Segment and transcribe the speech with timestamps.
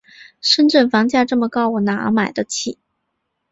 [0.41, 2.79] 深圳房价这么高，我哪儿买得起？